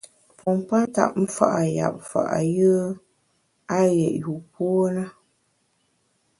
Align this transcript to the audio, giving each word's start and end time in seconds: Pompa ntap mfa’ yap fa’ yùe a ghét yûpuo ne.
Pompa 0.39 0.77
ntap 0.89 1.11
mfa’ 1.23 1.49
yap 1.75 1.95
fa’ 2.09 2.21
yùe 2.55 2.83
a 3.77 3.79
ghét 3.95 4.15
yûpuo 4.21 4.73
ne. 4.95 5.03